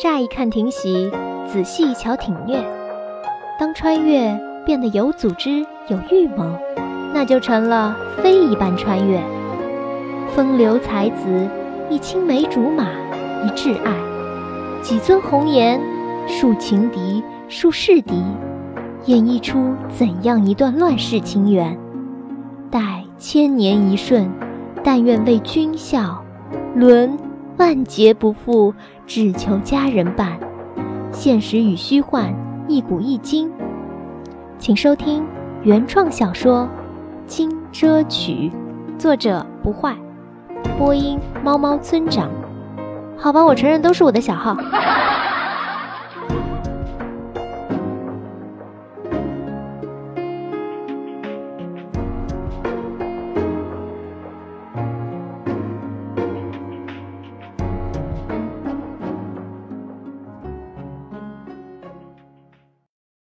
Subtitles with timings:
[0.00, 1.10] 乍一看挺喜，
[1.46, 2.58] 仔细一瞧挺虐。
[3.58, 4.34] 当穿越
[4.64, 6.50] 变得有组织、有预谋，
[7.12, 9.20] 那就成了非一般穿越。
[10.34, 11.46] 风流才子，
[11.90, 12.84] 一青梅竹马，
[13.44, 13.92] 一挚爱，
[14.80, 15.78] 几尊红颜，
[16.26, 18.24] 数情敌，数世敌，
[19.04, 21.78] 演绎出怎样一段乱世情缘？
[22.70, 24.30] 待千年一瞬，
[24.82, 26.24] 但愿为君笑，
[26.74, 27.18] 沦
[27.58, 28.72] 万劫不复，
[29.10, 30.38] 只求佳人伴。
[31.10, 32.32] 现实与虚幻，
[32.68, 33.50] 一古一今。
[34.56, 35.26] 请收听
[35.64, 36.68] 原创小说
[37.28, 38.52] 《金遮曲》，
[39.00, 39.96] 作者不坏。
[40.78, 42.30] 播音：猫猫村长。
[43.18, 44.56] 好吧，我承认都是我的小号。